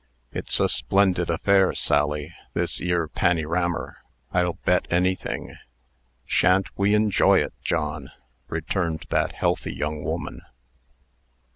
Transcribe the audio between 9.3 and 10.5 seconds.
healthy young woman.